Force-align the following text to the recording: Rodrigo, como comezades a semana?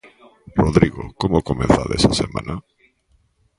Rodrigo, 0.63 1.03
como 1.21 1.45
comezades 1.49 2.01
a 2.11 2.13
semana? 2.21 2.55